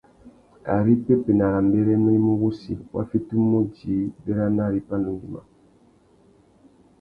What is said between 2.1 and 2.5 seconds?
i mú